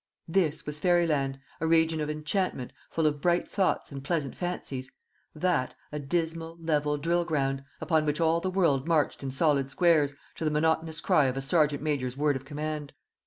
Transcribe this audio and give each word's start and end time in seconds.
This 0.27 0.65
was 0.65 0.79
fairyland 0.79 1.39
a 1.59 1.67
region 1.67 2.01
of 2.01 2.09
enchantment, 2.09 2.73
fall 2.89 3.05
of 3.05 3.21
bright 3.21 3.47
thoughts 3.47 3.91
and 3.91 4.03
pleasant 4.03 4.35
fancies; 4.35 4.89
that 5.35 5.75
a 5.91 5.99
dismal 5.99 6.57
level 6.59 6.97
drill 6.97 7.23
ground, 7.23 7.63
upon 7.79 8.07
which 8.07 8.19
all 8.19 8.39
the 8.39 8.49
world 8.49 8.87
marched 8.87 9.21
in 9.21 9.29
solid 9.29 9.69
squares, 9.69 10.15
to 10.37 10.43
the 10.43 10.49
monotonous 10.49 11.01
cry 11.01 11.25
of 11.25 11.37
a 11.37 11.41
serjeant 11.41 11.83
major's 11.83 12.17
word 12.17 12.35
of 12.35 12.45
command. 12.45 12.93